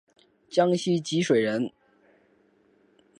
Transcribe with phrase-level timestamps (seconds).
[0.49, 1.71] 江西吉水人。